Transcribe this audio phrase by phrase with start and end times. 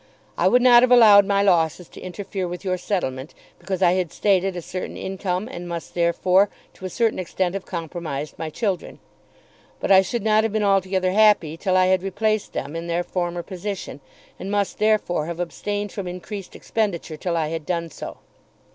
[0.35, 4.11] I would not have allowed my losses to interfere with your settlement because I had
[4.11, 8.97] stated a certain income; and must therefore to a certain extent have compromised my children.
[9.79, 13.03] But I should not have been altogether happy till I had replaced them in their
[13.03, 14.01] former position,
[14.39, 18.17] and must therefore have abstained from increased expenditure till I had done so.